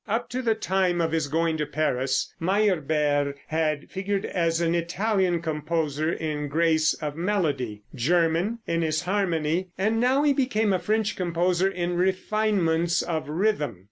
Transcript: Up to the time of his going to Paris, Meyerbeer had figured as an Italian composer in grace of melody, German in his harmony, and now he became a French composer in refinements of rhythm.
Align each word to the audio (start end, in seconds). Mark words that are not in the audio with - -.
Up 0.07 0.29
to 0.31 0.41
the 0.41 0.55
time 0.55 0.99
of 0.99 1.11
his 1.11 1.27
going 1.27 1.57
to 1.57 1.65
Paris, 1.67 2.33
Meyerbeer 2.39 3.35
had 3.49 3.91
figured 3.91 4.25
as 4.25 4.59
an 4.59 4.73
Italian 4.73 5.43
composer 5.43 6.11
in 6.11 6.47
grace 6.47 6.95
of 6.95 7.15
melody, 7.15 7.83
German 7.93 8.57
in 8.65 8.81
his 8.81 9.03
harmony, 9.03 9.67
and 9.77 9.99
now 9.99 10.23
he 10.23 10.33
became 10.33 10.73
a 10.73 10.79
French 10.79 11.15
composer 11.15 11.67
in 11.69 11.97
refinements 11.97 13.03
of 13.03 13.29
rhythm. 13.29 13.79